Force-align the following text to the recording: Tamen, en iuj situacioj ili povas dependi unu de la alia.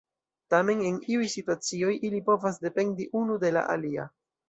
Tamen, 0.53 0.81
en 0.91 0.97
iuj 1.17 1.27
situacioj 1.35 1.93
ili 2.11 2.25
povas 2.33 2.61
dependi 2.67 3.11
unu 3.25 3.41
de 3.47 3.57
la 3.61 3.69
alia. 3.79 4.13